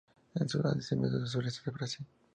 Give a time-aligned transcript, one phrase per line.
[0.33, 2.07] Es un endemismo del sureste del Brasil.